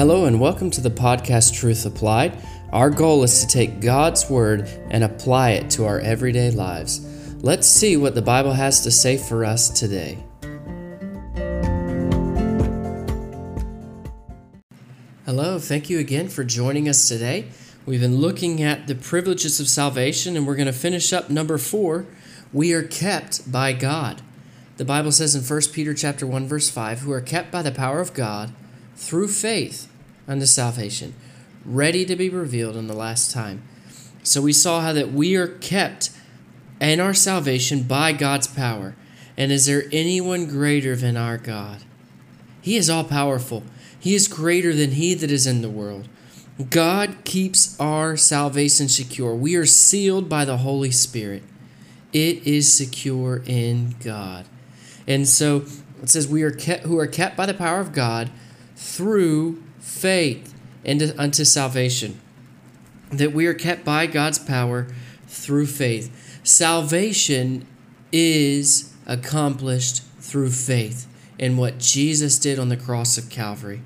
Hello, 0.00 0.24
and 0.24 0.40
welcome 0.40 0.70
to 0.70 0.80
the 0.80 0.88
podcast 0.88 1.52
Truth 1.52 1.84
Applied. 1.84 2.32
Our 2.72 2.88
goal 2.88 3.22
is 3.22 3.44
to 3.44 3.46
take 3.46 3.82
God's 3.82 4.30
Word 4.30 4.66
and 4.88 5.04
apply 5.04 5.50
it 5.50 5.68
to 5.72 5.84
our 5.84 6.00
everyday 6.00 6.50
lives. 6.50 7.04
Let's 7.44 7.68
see 7.68 7.98
what 7.98 8.14
the 8.14 8.22
Bible 8.22 8.54
has 8.54 8.80
to 8.84 8.90
say 8.90 9.18
for 9.18 9.44
us 9.44 9.68
today. 9.68 10.16
Hello, 15.26 15.58
thank 15.58 15.90
you 15.90 15.98
again 15.98 16.28
for 16.30 16.44
joining 16.44 16.88
us 16.88 17.06
today. 17.06 17.48
We've 17.84 18.00
been 18.00 18.16
looking 18.16 18.62
at 18.62 18.86
the 18.86 18.94
privileges 18.94 19.60
of 19.60 19.68
salvation, 19.68 20.34
and 20.34 20.46
we're 20.46 20.56
going 20.56 20.64
to 20.64 20.72
finish 20.72 21.12
up 21.12 21.28
number 21.28 21.58
four. 21.58 22.06
We 22.54 22.72
are 22.72 22.84
kept 22.84 23.52
by 23.52 23.74
God. 23.74 24.22
The 24.78 24.86
Bible 24.86 25.12
says 25.12 25.34
in 25.34 25.42
1 25.42 25.60
Peter 25.74 25.92
chapter 25.92 26.26
1 26.26 26.48
verse 26.48 26.70
5, 26.70 27.00
who 27.00 27.12
are 27.12 27.20
kept 27.20 27.50
by 27.50 27.60
the 27.60 27.70
power 27.70 28.00
of 28.00 28.14
God 28.14 28.54
through 28.96 29.28
faith 29.28 29.89
unto 30.28 30.46
salvation, 30.46 31.14
ready 31.64 32.04
to 32.04 32.16
be 32.16 32.28
revealed 32.28 32.76
in 32.76 32.86
the 32.86 32.94
last 32.94 33.30
time. 33.30 33.62
So 34.22 34.42
we 34.42 34.52
saw 34.52 34.80
how 34.80 34.92
that 34.92 35.12
we 35.12 35.36
are 35.36 35.48
kept 35.48 36.10
in 36.80 37.00
our 37.00 37.14
salvation 37.14 37.82
by 37.82 38.12
God's 38.12 38.46
power. 38.46 38.94
And 39.36 39.50
is 39.50 39.66
there 39.66 39.84
anyone 39.92 40.46
greater 40.46 40.94
than 40.96 41.16
our 41.16 41.38
God? 41.38 41.78
He 42.60 42.76
is 42.76 42.90
all 42.90 43.04
powerful. 43.04 43.62
He 43.98 44.14
is 44.14 44.28
greater 44.28 44.74
than 44.74 44.92
he 44.92 45.14
that 45.14 45.30
is 45.30 45.46
in 45.46 45.62
the 45.62 45.70
world. 45.70 46.08
God 46.68 47.24
keeps 47.24 47.78
our 47.80 48.16
salvation 48.16 48.88
secure. 48.88 49.34
We 49.34 49.56
are 49.56 49.66
sealed 49.66 50.28
by 50.28 50.44
the 50.44 50.58
Holy 50.58 50.90
Spirit. 50.90 51.42
It 52.12 52.46
is 52.46 52.70
secure 52.72 53.42
in 53.46 53.94
God. 54.00 54.46
And 55.06 55.26
so 55.26 55.64
it 56.02 56.10
says 56.10 56.28
we 56.28 56.42
are 56.42 56.50
kept 56.50 56.84
who 56.84 56.98
are 56.98 57.06
kept 57.06 57.36
by 57.36 57.46
the 57.46 57.54
power 57.54 57.80
of 57.80 57.92
God 57.92 58.30
through 58.76 59.62
faith 59.80 60.54
into, 60.84 61.14
unto 61.20 61.44
salvation. 61.44 62.20
That 63.10 63.32
we 63.32 63.46
are 63.46 63.54
kept 63.54 63.84
by 63.84 64.06
God's 64.06 64.38
power 64.38 64.86
through 65.26 65.66
faith. 65.66 66.40
Salvation 66.44 67.66
is 68.12 68.94
accomplished 69.06 70.02
through 70.20 70.50
faith 70.50 71.06
in 71.38 71.56
what 71.56 71.78
Jesus 71.78 72.38
did 72.38 72.58
on 72.58 72.68
the 72.68 72.76
cross 72.76 73.18
of 73.18 73.28
Calvary. 73.30 73.82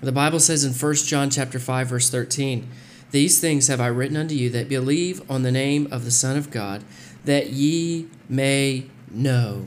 The 0.00 0.12
Bible 0.12 0.40
says 0.40 0.64
in 0.64 0.72
1 0.72 1.06
John 1.06 1.30
chapter 1.30 1.58
5 1.58 1.88
verse 1.88 2.08
13, 2.08 2.66
"These 3.10 3.40
things 3.40 3.66
have 3.66 3.80
I 3.80 3.88
written 3.88 4.16
unto 4.16 4.34
you 4.34 4.48
that 4.50 4.68
believe 4.68 5.20
on 5.28 5.42
the 5.42 5.52
name 5.52 5.88
of 5.90 6.04
the 6.04 6.10
Son 6.10 6.36
of 6.36 6.50
God, 6.50 6.84
that 7.24 7.52
ye 7.52 8.06
may 8.28 8.84
know 9.10 9.66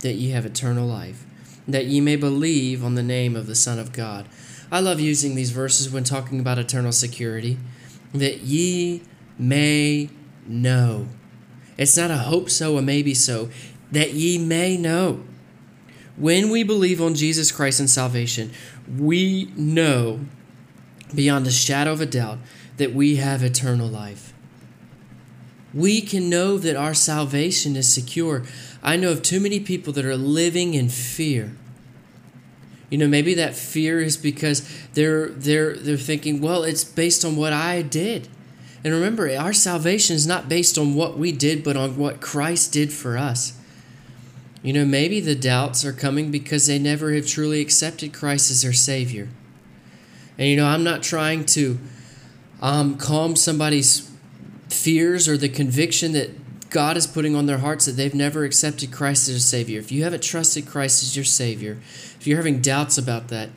that 0.00 0.14
ye 0.14 0.30
have 0.30 0.46
eternal 0.46 0.86
life, 0.86 1.24
that 1.66 1.86
ye 1.86 2.00
may 2.00 2.16
believe 2.16 2.84
on 2.84 2.94
the 2.94 3.02
name 3.02 3.36
of 3.36 3.46
the 3.46 3.54
Son 3.54 3.78
of 3.78 3.92
God." 3.92 4.26
I 4.70 4.80
love 4.80 5.00
using 5.00 5.34
these 5.34 5.50
verses 5.50 5.90
when 5.90 6.04
talking 6.04 6.40
about 6.40 6.58
eternal 6.58 6.92
security, 6.92 7.58
that 8.12 8.40
ye 8.40 9.02
may 9.38 10.10
know. 10.46 11.08
It's 11.76 11.96
not 11.96 12.10
a 12.10 12.18
hope 12.18 12.50
so, 12.50 12.76
a 12.76 12.82
maybe 12.82 13.14
so, 13.14 13.48
that 13.92 14.12
ye 14.12 14.36
may 14.38 14.76
know. 14.76 15.22
When 16.16 16.50
we 16.50 16.64
believe 16.64 17.00
on 17.00 17.14
Jesus 17.14 17.52
Christ 17.52 17.80
and 17.80 17.88
salvation, 17.88 18.50
we 18.98 19.52
know 19.56 20.20
beyond 21.14 21.46
a 21.46 21.50
shadow 21.50 21.92
of 21.92 22.00
a 22.00 22.06
doubt 22.06 22.38
that 22.76 22.92
we 22.92 23.16
have 23.16 23.42
eternal 23.42 23.88
life. 23.88 24.34
We 25.72 26.00
can 26.00 26.28
know 26.28 26.58
that 26.58 26.76
our 26.76 26.94
salvation 26.94 27.76
is 27.76 27.88
secure. 27.88 28.42
I 28.82 28.96
know 28.96 29.12
of 29.12 29.22
too 29.22 29.40
many 29.40 29.60
people 29.60 29.92
that 29.94 30.04
are 30.04 30.16
living 30.16 30.74
in 30.74 30.88
fear. 30.88 31.54
You 32.90 32.98
know, 32.98 33.08
maybe 33.08 33.34
that 33.34 33.54
fear 33.54 34.00
is 34.00 34.16
because 34.16 34.68
they're 34.94 35.28
they're 35.28 35.76
they're 35.76 35.96
thinking, 35.96 36.40
well, 36.40 36.62
it's 36.62 36.84
based 36.84 37.24
on 37.24 37.36
what 37.36 37.52
I 37.52 37.82
did. 37.82 38.28
And 38.84 38.94
remember, 38.94 39.30
our 39.36 39.52
salvation 39.52 40.16
is 40.16 40.26
not 40.26 40.48
based 40.48 40.78
on 40.78 40.94
what 40.94 41.18
we 41.18 41.32
did, 41.32 41.64
but 41.64 41.76
on 41.76 41.96
what 41.96 42.20
Christ 42.20 42.72
did 42.72 42.92
for 42.92 43.18
us. 43.18 43.58
You 44.62 44.72
know, 44.72 44.84
maybe 44.84 45.20
the 45.20 45.34
doubts 45.34 45.84
are 45.84 45.92
coming 45.92 46.30
because 46.30 46.66
they 46.66 46.78
never 46.78 47.12
have 47.12 47.26
truly 47.26 47.60
accepted 47.60 48.12
Christ 48.12 48.50
as 48.50 48.62
their 48.62 48.72
Savior. 48.72 49.28
And, 50.36 50.48
you 50.48 50.56
know, 50.56 50.66
I'm 50.66 50.84
not 50.84 51.02
trying 51.02 51.44
to 51.46 51.78
um, 52.60 52.96
calm 52.96 53.36
somebody's 53.36 54.10
fears 54.68 55.28
or 55.28 55.36
the 55.36 55.48
conviction 55.48 56.12
that 56.12 56.30
God 56.70 56.96
is 56.96 57.06
putting 57.06 57.34
on 57.34 57.46
their 57.46 57.58
hearts 57.58 57.86
that 57.86 57.92
they've 57.92 58.14
never 58.14 58.44
accepted 58.44 58.92
Christ 58.92 59.28
as 59.28 59.36
a 59.36 59.40
Savior. 59.40 59.78
If 59.78 59.90
you 59.90 60.04
haven't 60.04 60.22
trusted 60.22 60.66
Christ 60.66 61.02
as 61.02 61.16
your 61.16 61.24
Savior, 61.24 61.78
if 62.18 62.26
you're 62.26 62.36
having 62.36 62.60
doubts 62.60 62.98
about 62.98 63.28
that, 63.28 63.50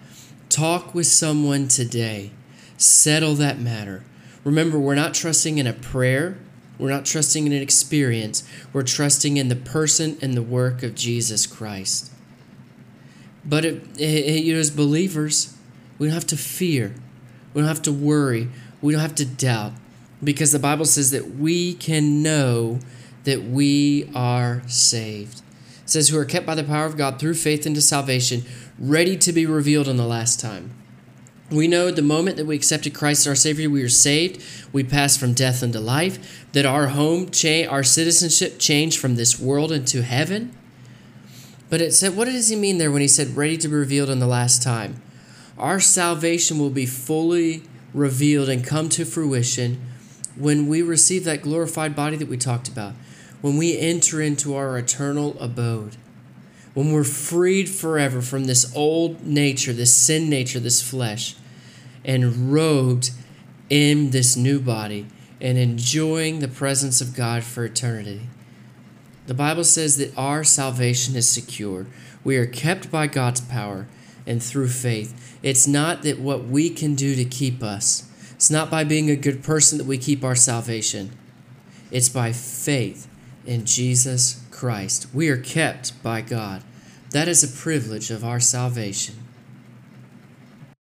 talk 0.50 0.96
with 0.96 1.08
someone 1.08 1.68
today. 1.68 2.32
Settle 2.78 3.36
that 3.36 3.60
matter. 3.60 4.04
Remember, 4.44 4.80
we're 4.80 4.96
not 4.96 5.14
trusting 5.14 5.58
in 5.58 5.68
a 5.68 5.74
prayer 5.74 6.38
we're 6.82 6.90
not 6.90 7.06
trusting 7.06 7.46
in 7.46 7.54
an 7.54 7.62
experience. 7.62 8.44
We're 8.74 8.82
trusting 8.82 9.38
in 9.38 9.50
the 9.50 9.56
person 9.56 10.18
and 10.20 10.34
the 10.34 10.42
work 10.42 10.82
of 10.82 10.96
Jesus 10.96 11.46
Christ. 11.46 12.12
But 13.46 13.66
it, 13.66 14.00
it, 14.00 14.44
you 14.44 14.56
know, 14.56 14.60
as 14.60 14.72
believers, 14.72 15.56
we 16.00 16.08
don't 16.08 16.16
have 16.16 16.26
to 16.28 16.38
fear. 16.38 16.96
We 17.54 17.62
don't 17.62 17.68
have 17.68 17.84
to 17.84 17.92
worry. 17.92 18.50
We 18.82 18.94
don't 18.94 19.02
have 19.02 19.14
to 19.16 19.26
doubt 19.26 19.74
because 20.24 20.52
the 20.52 20.60
Bible 20.60 20.86
says 20.86 21.12
that 21.12 21.36
we 21.36 21.76
can 21.76 22.24
know 22.24 22.80
that 23.24 23.44
we 23.44 24.10
are 24.16 24.64
saved. 24.68 25.42
It 25.84 25.90
says, 25.90 26.10
who 26.10 26.18
are 26.18 26.26
kept 26.26 26.46
by 26.46 26.56
the 26.56 26.64
power 26.64 26.86
of 26.86 26.98
God 26.98 27.20
through 27.20 27.34
faith 27.36 27.66
into 27.66 27.82
salvation, 27.82 28.44
ready 28.80 29.18
to 29.18 29.34
be 29.34 29.46
revealed 29.46 29.88
in 29.88 29.98
the 29.98 30.06
last 30.06 30.40
time. 30.40 30.74
We 31.52 31.68
know 31.68 31.92
the 31.92 32.02
moment 32.02 32.38
that 32.38 32.46
we 32.46 32.56
accepted 32.56 32.94
Christ 32.94 33.22
as 33.22 33.28
our 33.28 33.36
Savior, 33.36 33.70
we 33.70 33.84
are 33.84 33.90
saved. 33.90 34.42
We 34.72 34.86
pass 34.86 35.18
from 35.18 35.34
death 35.34 35.62
into 35.62 35.82
life. 35.82 36.46
That 36.54 36.66
our 36.66 36.88
home, 36.88 37.30
cha- 37.30 37.68
our 37.68 37.84
citizenship 37.84 38.58
changed 38.58 38.98
from 38.98 39.16
this 39.16 39.38
world 39.38 39.74
into 39.74 40.02
heaven. 40.02 40.56
But 41.70 41.82
it 41.82 41.94
said, 41.94 42.16
what 42.16 42.26
does 42.26 42.48
he 42.48 42.56
mean 42.56 42.78
there 42.78 42.92
when 42.92 43.02
he 43.02 43.08
said, 43.08 43.36
ready 43.36 43.58
to 43.58 43.68
be 43.68 43.76
revealed 43.76 44.10
in 44.10 44.20
the 44.20 44.28
last 44.28 44.64
time? 44.64 45.02
Our 45.58 45.82
salvation 45.82 46.58
will 46.58 46.70
be 46.70 46.86
fully 46.86 47.64
revealed 47.94 48.48
and 48.48 48.66
come 48.66 48.88
to 48.90 49.04
fruition 49.04 49.82
when 50.38 50.68
we 50.68 50.82
receive 50.82 51.26
that 51.26 51.42
glorified 51.42 51.96
body 51.96 52.16
that 52.16 52.30
we 52.30 52.38
talked 52.38 52.70
about, 52.70 52.94
when 53.42 53.58
we 53.58 53.78
enter 53.78 54.22
into 54.22 54.56
our 54.56 54.78
eternal 54.78 55.36
abode 55.40 55.98
when 56.74 56.92
we're 56.92 57.04
freed 57.04 57.70
forever 57.70 58.22
from 58.22 58.46
this 58.46 58.74
old 58.76 59.26
nature, 59.26 59.74
this 59.74 59.94
sin 59.94 60.30
nature, 60.30 60.60
this 60.60 60.82
flesh, 60.82 61.36
and 62.06 62.54
robed 62.54 63.12
in 63.70 64.12
this 64.12 64.38
new 64.38 64.60
body 64.60 65.06
and 65.40 65.58
enjoying 65.58 66.40
the 66.40 66.48
presence 66.48 67.02
of 67.02 67.16
God 67.16 67.44
for 67.44 67.66
eternity. 67.66 68.22
The 69.28 69.34
Bible 69.34 69.64
says 69.64 69.98
that 69.98 70.18
our 70.18 70.44
salvation 70.44 71.16
is 71.16 71.28
secure. 71.28 71.88
We 72.24 72.38
are 72.38 72.46
kept 72.46 72.90
by 72.90 73.08
God's 73.08 73.42
power 73.42 73.88
and 74.26 74.42
through 74.42 74.70
faith. 74.70 75.38
It's 75.44 75.68
not 75.68 76.04
that 76.04 76.20
what 76.20 76.46
we 76.46 76.70
can 76.70 76.96
do 76.96 77.16
to 77.16 77.26
keep 77.26 77.62
us. 77.64 78.08
It's 78.34 78.52
not 78.52 78.72
by 78.72 78.84
being 78.84 79.10
a 79.10 79.16
good 79.16 79.44
person 79.44 79.78
that 79.78 79.88
we 79.88 79.98
keep 79.98 80.24
our 80.24 80.36
salvation. 80.36 81.12
It's 81.92 82.10
by 82.10 82.32
faith 82.32 83.08
in 83.46 83.66
Jesus 83.66 84.44
Christ. 84.52 85.08
We 85.14 85.30
are 85.30 85.38
kept 85.38 86.02
by 86.04 86.22
God. 86.22 86.64
That 87.12 87.28
is 87.28 87.44
a 87.44 87.62
privilege 87.62 88.12
of 88.12 88.24
our 88.24 88.40
salvation. 88.40 89.16